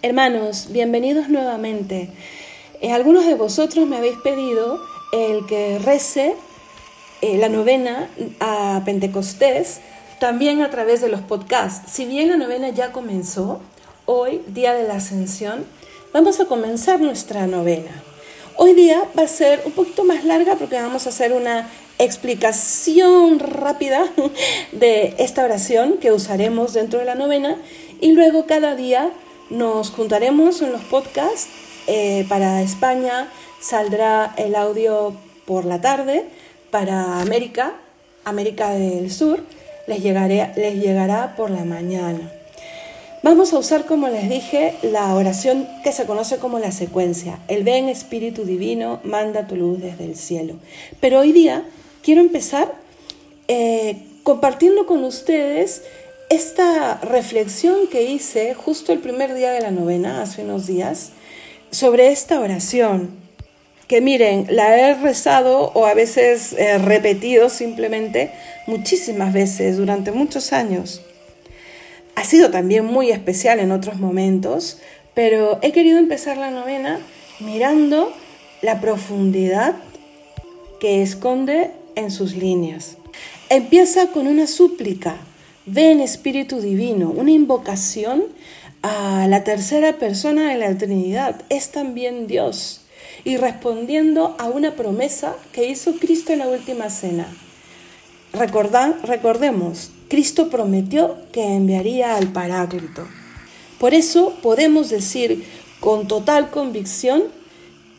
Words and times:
Hermanos, 0.00 0.68
bienvenidos 0.70 1.28
nuevamente. 1.28 2.08
Eh, 2.80 2.92
algunos 2.92 3.26
de 3.26 3.34
vosotros 3.34 3.84
me 3.88 3.96
habéis 3.96 4.16
pedido 4.18 4.78
el 5.12 5.44
que 5.46 5.80
rece 5.80 6.36
eh, 7.20 7.36
la 7.36 7.48
novena 7.48 8.08
a 8.38 8.80
Pentecostés 8.84 9.80
también 10.20 10.62
a 10.62 10.70
través 10.70 11.00
de 11.00 11.08
los 11.08 11.20
podcasts. 11.22 11.90
Si 11.90 12.06
bien 12.06 12.28
la 12.28 12.36
novena 12.36 12.68
ya 12.68 12.92
comenzó, 12.92 13.60
hoy, 14.06 14.40
día 14.46 14.72
de 14.72 14.86
la 14.86 14.94
ascensión, 14.94 15.66
vamos 16.12 16.38
a 16.38 16.44
comenzar 16.44 17.00
nuestra 17.00 17.48
novena. 17.48 17.90
Hoy 18.56 18.74
día 18.74 19.02
va 19.18 19.24
a 19.24 19.28
ser 19.28 19.62
un 19.64 19.72
poquito 19.72 20.04
más 20.04 20.24
larga 20.24 20.54
porque 20.54 20.76
vamos 20.76 21.06
a 21.06 21.08
hacer 21.08 21.32
una 21.32 21.68
explicación 21.98 23.40
rápida 23.40 24.08
de 24.70 25.16
esta 25.18 25.42
oración 25.42 25.94
que 25.98 26.12
usaremos 26.12 26.72
dentro 26.72 27.00
de 27.00 27.04
la 27.04 27.16
novena 27.16 27.56
y 28.00 28.12
luego 28.12 28.46
cada 28.46 28.76
día 28.76 29.10
nos 29.50 29.90
juntaremos 29.90 30.62
en 30.62 30.72
los 30.72 30.82
podcasts. 30.82 31.48
Eh, 31.86 32.26
para 32.28 32.62
España 32.62 33.30
saldrá 33.60 34.34
el 34.36 34.54
audio 34.54 35.14
por 35.46 35.64
la 35.64 35.80
tarde. 35.80 36.24
Para 36.70 37.20
América, 37.20 37.74
América 38.24 38.70
del 38.70 39.10
Sur, 39.10 39.42
les, 39.86 40.02
les 40.02 40.74
llegará 40.74 41.34
por 41.36 41.50
la 41.50 41.64
mañana. 41.64 42.30
Vamos 43.22 43.52
a 43.52 43.58
usar, 43.58 43.84
como 43.84 44.08
les 44.08 44.28
dije, 44.28 44.74
la 44.82 45.14
oración 45.14 45.66
que 45.82 45.92
se 45.92 46.06
conoce 46.06 46.38
como 46.38 46.58
la 46.60 46.70
secuencia. 46.70 47.38
El 47.48 47.64
ven 47.64 47.88
Espíritu 47.88 48.44
Divino, 48.44 49.00
manda 49.02 49.48
tu 49.48 49.56
luz 49.56 49.80
desde 49.80 50.04
el 50.04 50.16
cielo. 50.16 50.54
Pero 51.00 51.20
hoy 51.20 51.32
día 51.32 51.64
quiero 52.02 52.20
empezar 52.20 52.72
eh, 53.48 53.96
compartiendo 54.22 54.86
con 54.86 55.02
ustedes 55.04 55.82
esta 56.28 56.96
reflexión 57.02 57.86
que 57.90 58.02
hice 58.02 58.54
justo 58.54 58.92
el 58.92 58.98
primer 58.98 59.34
día 59.34 59.52
de 59.52 59.60
la 59.60 59.70
novena, 59.70 60.22
hace 60.22 60.42
unos 60.42 60.66
días, 60.66 61.10
sobre 61.70 62.08
esta 62.08 62.40
oración, 62.40 63.16
que 63.86 64.00
miren, 64.02 64.46
la 64.50 64.76
he 64.76 64.94
rezado 64.94 65.72
o 65.74 65.86
a 65.86 65.94
veces 65.94 66.52
he 66.52 66.76
repetido 66.76 67.48
simplemente 67.48 68.30
muchísimas 68.66 69.32
veces 69.32 69.78
durante 69.78 70.12
muchos 70.12 70.52
años. 70.52 71.00
Ha 72.14 72.24
sido 72.24 72.50
también 72.50 72.84
muy 72.84 73.10
especial 73.10 73.60
en 73.60 73.72
otros 73.72 73.98
momentos, 73.98 74.78
pero 75.14 75.58
he 75.62 75.72
querido 75.72 75.98
empezar 75.98 76.36
la 76.36 76.50
novena 76.50 77.00
mirando 77.40 78.12
la 78.60 78.80
profundidad 78.80 79.76
que 80.80 81.00
esconde 81.00 81.70
en 81.94 82.10
sus 82.10 82.36
líneas. 82.36 82.98
Empieza 83.48 84.08
con 84.08 84.26
una 84.26 84.46
súplica 84.46 85.16
Ven 85.70 86.00
Espíritu 86.00 86.62
Divino, 86.62 87.10
una 87.10 87.30
invocación 87.30 88.24
a 88.80 89.26
la 89.28 89.44
tercera 89.44 89.98
persona 89.98 90.50
de 90.50 90.56
la 90.56 90.78
Trinidad, 90.78 91.42
es 91.50 91.72
también 91.72 92.26
Dios, 92.26 92.80
y 93.22 93.36
respondiendo 93.36 94.34
a 94.38 94.46
una 94.46 94.76
promesa 94.76 95.36
que 95.52 95.68
hizo 95.68 95.96
Cristo 95.96 96.32
en 96.32 96.38
la 96.38 96.48
última 96.48 96.88
cena. 96.88 97.28
recordemos, 98.32 99.90
Cristo 100.08 100.48
prometió 100.48 101.18
que 101.32 101.44
enviaría 101.44 102.16
al 102.16 102.32
Paráclito. 102.32 103.06
Por 103.78 103.92
eso 103.92 104.38
podemos 104.40 104.88
decir 104.88 105.44
con 105.80 106.08
total 106.08 106.50
convicción 106.50 107.24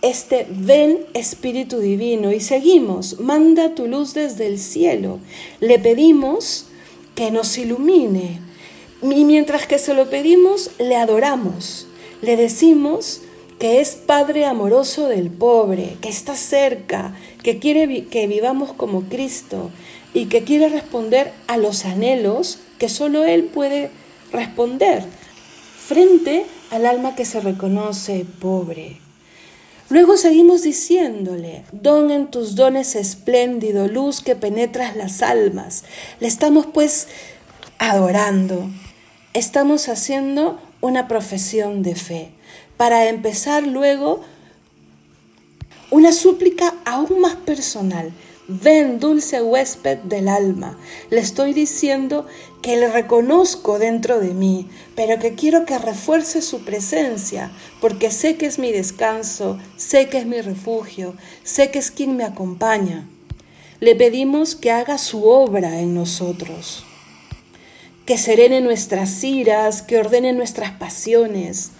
este 0.00 0.48
ven 0.50 0.98
Espíritu 1.14 1.78
Divino 1.78 2.32
y 2.32 2.40
seguimos, 2.40 3.20
manda 3.20 3.76
tu 3.76 3.86
luz 3.86 4.14
desde 4.14 4.48
el 4.48 4.58
cielo. 4.58 5.20
Le 5.60 5.78
pedimos 5.78 6.66
que 7.14 7.30
nos 7.30 7.56
ilumine. 7.58 8.40
Y 9.02 9.24
mientras 9.24 9.66
que 9.66 9.78
se 9.78 9.94
lo 9.94 10.08
pedimos, 10.10 10.70
le 10.78 10.96
adoramos, 10.96 11.88
le 12.20 12.36
decimos 12.36 13.22
que 13.58 13.80
es 13.80 13.94
Padre 13.94 14.44
amoroso 14.44 15.08
del 15.08 15.30
pobre, 15.30 15.96
que 16.00 16.08
está 16.08 16.36
cerca, 16.36 17.14
que 17.42 17.58
quiere 17.58 18.06
que 18.06 18.26
vivamos 18.26 18.72
como 18.72 19.02
Cristo 19.02 19.70
y 20.14 20.26
que 20.26 20.42
quiere 20.42 20.68
responder 20.68 21.32
a 21.46 21.56
los 21.56 21.84
anhelos 21.84 22.58
que 22.78 22.88
solo 22.88 23.24
Él 23.24 23.44
puede 23.44 23.90
responder 24.32 25.04
frente 25.78 26.46
al 26.70 26.86
alma 26.86 27.14
que 27.14 27.24
se 27.24 27.40
reconoce 27.40 28.24
pobre. 28.40 28.98
Luego 29.92 30.16
seguimos 30.16 30.62
diciéndole, 30.62 31.64
don 31.70 32.10
en 32.10 32.30
tus 32.30 32.54
dones 32.54 32.94
espléndido, 32.94 33.88
luz 33.88 34.22
que 34.22 34.34
penetras 34.34 34.96
las 34.96 35.20
almas. 35.20 35.84
Le 36.18 36.28
estamos 36.28 36.64
pues 36.64 37.08
adorando. 37.76 38.70
Estamos 39.34 39.90
haciendo 39.90 40.58
una 40.80 41.08
profesión 41.08 41.82
de 41.82 41.94
fe. 41.94 42.30
Para 42.78 43.10
empezar 43.10 43.66
luego 43.66 44.22
una 45.90 46.12
súplica 46.12 46.72
aún 46.86 47.20
más 47.20 47.34
personal. 47.36 48.12
Ven, 48.48 48.98
dulce 48.98 49.40
huésped 49.40 49.98
del 49.98 50.26
alma. 50.26 50.76
Le 51.10 51.20
estoy 51.20 51.52
diciendo 51.52 52.26
que 52.60 52.76
le 52.76 52.88
reconozco 52.90 53.78
dentro 53.78 54.18
de 54.18 54.34
mí, 54.34 54.68
pero 54.96 55.20
que 55.20 55.34
quiero 55.34 55.64
que 55.64 55.78
refuerce 55.78 56.42
su 56.42 56.64
presencia, 56.64 57.52
porque 57.80 58.10
sé 58.10 58.36
que 58.36 58.46
es 58.46 58.58
mi 58.58 58.72
descanso, 58.72 59.58
sé 59.76 60.08
que 60.08 60.18
es 60.18 60.26
mi 60.26 60.40
refugio, 60.40 61.14
sé 61.44 61.70
que 61.70 61.78
es 61.78 61.92
quien 61.92 62.16
me 62.16 62.24
acompaña. 62.24 63.08
Le 63.78 63.94
pedimos 63.94 64.56
que 64.56 64.72
haga 64.72 64.98
su 64.98 65.24
obra 65.28 65.78
en 65.78 65.94
nosotros, 65.94 66.84
que 68.06 68.18
serene 68.18 68.60
nuestras 68.60 69.22
iras, 69.22 69.82
que 69.82 69.98
ordene 69.98 70.32
nuestras 70.32 70.72
pasiones, 70.72 71.70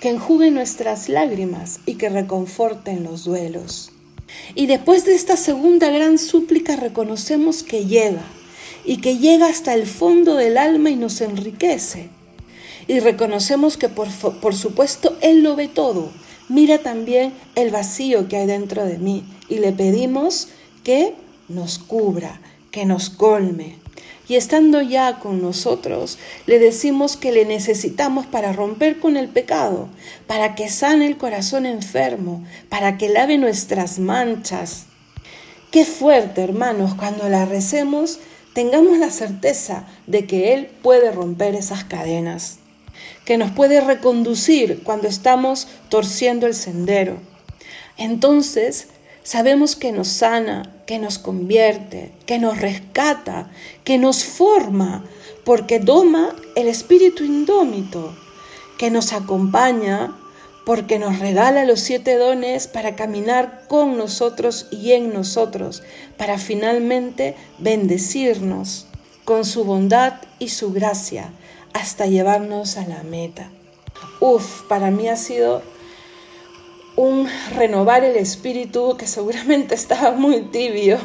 que 0.00 0.10
enjugue 0.10 0.52
nuestras 0.52 1.08
lágrimas 1.08 1.80
y 1.84 1.94
que 1.94 2.08
reconforte 2.08 2.92
en 2.92 3.02
los 3.02 3.24
duelos. 3.24 3.92
Y 4.54 4.66
después 4.66 5.04
de 5.04 5.14
esta 5.14 5.36
segunda 5.36 5.90
gran 5.90 6.18
súplica 6.18 6.76
reconocemos 6.76 7.62
que 7.62 7.86
llega 7.86 8.22
y 8.84 8.98
que 8.98 9.18
llega 9.18 9.46
hasta 9.46 9.74
el 9.74 9.86
fondo 9.86 10.34
del 10.34 10.58
alma 10.58 10.90
y 10.90 10.96
nos 10.96 11.20
enriquece. 11.20 12.08
Y 12.88 13.00
reconocemos 13.00 13.76
que 13.76 13.88
por, 13.88 14.08
por, 14.10 14.54
supuesto 14.54 15.16
Él 15.20 15.42
lo 15.42 15.56
ve 15.56 15.68
todo, 15.68 16.10
mira 16.48 16.78
también 16.78 17.32
el 17.54 17.70
vacío 17.70 18.28
que 18.28 18.36
hay 18.36 18.46
dentro 18.46 18.84
de 18.84 18.98
mí 18.98 19.24
y 19.48 19.58
le 19.58 19.72
pedimos 19.72 20.48
que 20.82 21.14
nos 21.48 21.78
cubra, 21.78 22.40
que 22.70 22.84
nos 22.84 23.08
colme. 23.08 23.81
Y 24.32 24.36
estando 24.36 24.80
ya 24.80 25.18
con 25.18 25.42
nosotros, 25.42 26.16
le 26.46 26.58
decimos 26.58 27.18
que 27.18 27.32
le 27.32 27.44
necesitamos 27.44 28.24
para 28.24 28.54
romper 28.54 28.98
con 28.98 29.18
el 29.18 29.28
pecado, 29.28 29.90
para 30.26 30.54
que 30.54 30.70
sane 30.70 31.06
el 31.06 31.18
corazón 31.18 31.66
enfermo, 31.66 32.42
para 32.70 32.96
que 32.96 33.10
lave 33.10 33.36
nuestras 33.36 33.98
manchas. 33.98 34.84
Qué 35.70 35.84
fuerte, 35.84 36.40
hermanos, 36.40 36.94
cuando 36.94 37.28
la 37.28 37.44
recemos, 37.44 38.20
tengamos 38.54 38.96
la 38.96 39.10
certeza 39.10 39.86
de 40.06 40.24
que 40.24 40.54
Él 40.54 40.70
puede 40.80 41.12
romper 41.12 41.54
esas 41.54 41.84
cadenas, 41.84 42.56
que 43.26 43.36
nos 43.36 43.50
puede 43.50 43.82
reconducir 43.82 44.82
cuando 44.82 45.08
estamos 45.08 45.68
torciendo 45.90 46.46
el 46.46 46.54
sendero. 46.54 47.18
Entonces, 47.98 48.86
sabemos 49.22 49.76
que 49.76 49.92
nos 49.92 50.08
sana, 50.08 50.72
que 50.86 50.98
nos 50.98 51.18
convierte, 51.18 52.12
que 52.26 52.38
nos 52.38 52.60
rescata, 52.60 53.50
que 53.84 53.98
nos 53.98 54.24
forma, 54.24 55.04
porque 55.44 55.78
doma 55.78 56.34
el 56.56 56.68
espíritu 56.68 57.24
indómito, 57.24 58.14
que 58.78 58.90
nos 58.90 59.12
acompaña, 59.12 60.16
porque 60.64 60.98
nos 60.98 61.18
regala 61.18 61.64
los 61.64 61.80
siete 61.80 62.16
dones 62.16 62.68
para 62.68 62.94
caminar 62.94 63.64
con 63.68 63.96
nosotros 63.96 64.68
y 64.70 64.92
en 64.92 65.12
nosotros, 65.12 65.82
para 66.16 66.38
finalmente 66.38 67.34
bendecirnos 67.58 68.86
con 69.24 69.44
su 69.44 69.64
bondad 69.64 70.14
y 70.38 70.48
su 70.48 70.72
gracia 70.72 71.32
hasta 71.72 72.06
llevarnos 72.06 72.76
a 72.76 72.86
la 72.86 73.02
meta. 73.02 73.50
Uf, 74.20 74.62
para 74.68 74.90
mí 74.90 75.08
ha 75.08 75.16
sido 75.16 75.62
un 76.96 77.28
renovar 77.54 78.04
el 78.04 78.16
espíritu 78.16 78.96
que 78.96 79.06
seguramente 79.06 79.74
estaba 79.76 80.12
muy 80.12 80.42
tibio, 80.42 80.98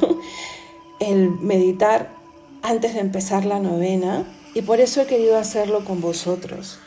el 1.00 1.30
meditar 1.30 2.10
antes 2.62 2.94
de 2.94 3.00
empezar 3.00 3.46
la 3.46 3.60
novena 3.60 4.26
y 4.54 4.62
por 4.64 4.80
eso 4.80 5.02
he 5.02 5.06
querido 5.06 5.38
hacerlo 5.38 5.86
con 5.86 6.02
vosotros. 6.02 6.80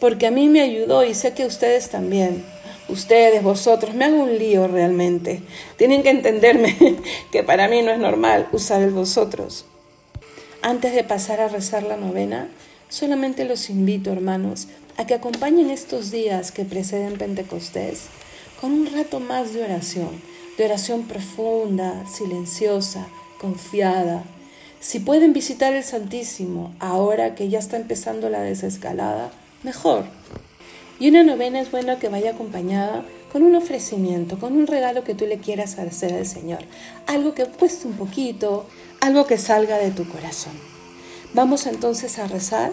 Porque 0.00 0.26
a 0.26 0.30
mí 0.30 0.48
me 0.48 0.60
ayudó 0.60 1.04
y 1.04 1.14
sé 1.14 1.34
que 1.34 1.46
ustedes 1.46 1.90
también. 1.90 2.44
Ustedes, 2.88 3.42
vosotros, 3.42 3.94
me 3.94 4.04
hago 4.04 4.22
un 4.22 4.38
lío 4.38 4.68
realmente. 4.68 5.42
Tienen 5.76 6.02
que 6.02 6.10
entenderme 6.10 6.76
que 7.32 7.42
para 7.42 7.68
mí 7.68 7.82
no 7.82 7.90
es 7.90 7.98
normal 7.98 8.48
usar 8.52 8.82
el 8.82 8.90
vosotros. 8.90 9.64
Antes 10.62 10.94
de 10.94 11.02
pasar 11.02 11.40
a 11.40 11.48
rezar 11.48 11.82
la 11.82 11.96
novena, 11.96 12.48
solamente 12.88 13.44
los 13.44 13.70
invito, 13.70 14.12
hermanos, 14.12 14.68
a 14.96 15.06
que 15.06 15.14
acompañen 15.14 15.70
estos 15.70 16.10
días 16.10 16.52
que 16.52 16.64
preceden 16.64 17.18
Pentecostés 17.18 18.08
con 18.60 18.72
un 18.72 18.86
rato 18.86 19.20
más 19.20 19.52
de 19.52 19.62
oración, 19.62 20.10
de 20.56 20.64
oración 20.64 21.04
profunda, 21.04 22.06
silenciosa, 22.06 23.06
confiada. 23.40 24.24
Si 24.80 25.00
pueden 25.00 25.32
visitar 25.32 25.74
el 25.74 25.84
Santísimo 25.84 26.74
ahora 26.80 27.34
que 27.34 27.48
ya 27.48 27.58
está 27.58 27.76
empezando 27.76 28.28
la 28.30 28.42
desescalada, 28.42 29.30
mejor. 29.62 30.04
Y 31.00 31.08
una 31.08 31.22
novena 31.22 31.60
es 31.60 31.70
bueno 31.70 31.98
que 31.98 32.08
vaya 32.08 32.32
acompañada 32.32 33.04
con 33.32 33.42
un 33.42 33.54
ofrecimiento, 33.54 34.38
con 34.38 34.56
un 34.56 34.66
regalo 34.66 35.04
que 35.04 35.14
tú 35.14 35.26
le 35.26 35.38
quieras 35.38 35.78
hacer 35.78 36.14
al 36.14 36.26
Señor. 36.26 36.60
Algo 37.06 37.34
que 37.34 37.44
cueste 37.44 37.86
un 37.86 37.94
poquito, 37.94 38.66
algo 39.00 39.26
que 39.26 39.38
salga 39.38 39.78
de 39.78 39.90
tu 39.90 40.08
corazón. 40.08 40.54
Vamos 41.34 41.66
entonces 41.66 42.18
a 42.18 42.26
rezar 42.26 42.72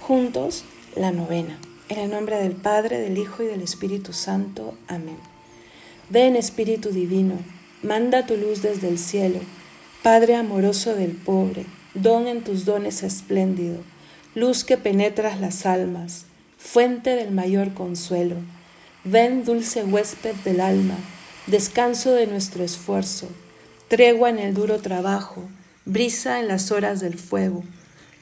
juntos 0.00 0.64
la 0.96 1.12
novena. 1.12 1.58
En 1.90 1.98
el 1.98 2.10
nombre 2.12 2.36
del 2.36 2.52
Padre, 2.52 3.00
del 3.00 3.18
Hijo 3.18 3.42
y 3.42 3.46
del 3.46 3.62
Espíritu 3.62 4.12
Santo. 4.12 4.74
Amén. 4.86 5.18
Ven 6.08 6.36
Espíritu 6.36 6.90
Divino, 6.90 7.34
manda 7.82 8.26
tu 8.26 8.36
luz 8.36 8.62
desde 8.62 8.86
el 8.86 8.96
cielo, 8.96 9.40
Padre 10.04 10.36
amoroso 10.36 10.94
del 10.94 11.10
pobre, 11.10 11.66
don 11.94 12.28
en 12.28 12.44
tus 12.44 12.64
dones 12.64 13.02
espléndido, 13.02 13.78
luz 14.36 14.62
que 14.62 14.76
penetras 14.76 15.40
las 15.40 15.66
almas, 15.66 16.26
fuente 16.58 17.16
del 17.16 17.32
mayor 17.32 17.74
consuelo. 17.74 18.36
Ven 19.02 19.44
dulce 19.44 19.82
huésped 19.82 20.36
del 20.44 20.60
alma, 20.60 20.94
descanso 21.48 22.12
de 22.12 22.28
nuestro 22.28 22.62
esfuerzo, 22.62 23.26
tregua 23.88 24.30
en 24.30 24.38
el 24.38 24.54
duro 24.54 24.78
trabajo, 24.78 25.42
brisa 25.86 26.38
en 26.38 26.46
las 26.46 26.70
horas 26.70 27.00
del 27.00 27.18
fuego, 27.18 27.64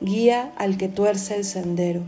Guía 0.00 0.52
al 0.56 0.76
que 0.76 0.88
tuerce 0.88 1.36
el 1.36 1.44
sendero 1.44 2.02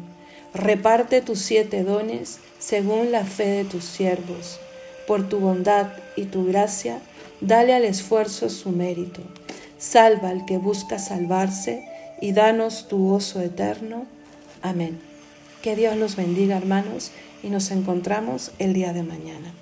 Reparte 0.55 1.23
tus 1.23 1.39
siete 1.39 1.83
dones 1.83 2.39
según 2.59 3.11
la 3.11 3.25
fe 3.25 3.47
de 3.47 3.65
tus 3.65 3.85
siervos. 3.85 4.61
Por 5.07 5.27
tu 5.27 5.39
bondad 5.39 5.89
y 6.15 6.27
tu 6.27 6.45
gracia, 6.45 7.01
dale 7.41 7.73
al 7.73 7.85
esfuerzo 7.85 8.51
su 8.51 8.69
mérito. 8.69 9.23
Salva 9.79 10.29
al 10.29 10.45
que 10.45 10.59
busca 10.59 10.99
salvarse 10.99 11.85
y 12.21 12.33
danos 12.33 12.87
tu 12.87 13.09
gozo 13.09 13.41
eterno. 13.41 14.05
Amén. 14.61 15.01
Que 15.63 15.75
Dios 15.75 15.97
los 15.97 16.17
bendiga, 16.17 16.59
hermanos, 16.59 17.13
y 17.43 17.49
nos 17.49 17.71
encontramos 17.71 18.53
el 18.59 18.75
día 18.75 18.93
de 18.93 19.03
mañana. 19.03 19.55